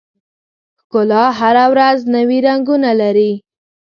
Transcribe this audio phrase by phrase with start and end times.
[0.79, 3.31] ښکلا هره ورځ نوي رنګونه لري.